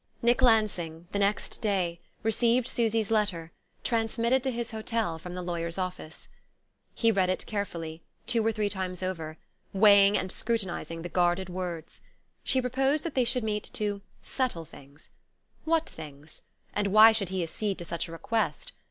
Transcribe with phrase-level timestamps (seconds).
[0.23, 3.51] Nick Lansing, the next day, received Susy's letter,
[3.83, 6.27] transmitted to his hotel from the lawyer's office.
[6.95, 9.37] He read it carefully, two or three times over,
[9.73, 12.01] weighing and scrutinizing the guarded words.
[12.43, 15.11] She proposed that they should meet to "settle things."
[15.65, 16.41] What things?
[16.73, 18.71] And why should he accede to such a request?